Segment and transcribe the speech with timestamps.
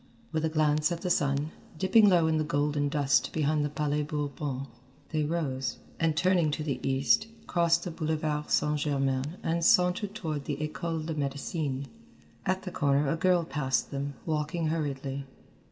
[0.31, 4.01] With a glance at the sun, dipping low in the golden dust behind the Palais
[4.01, 4.65] Bourbon,
[5.09, 8.79] they rose, and turning to the east, crossed the Boulevard St.
[8.79, 11.85] Germain and sauntered toward the École de Médecine.
[12.47, 15.27] At the corner a girl passed them, walking hurriedly.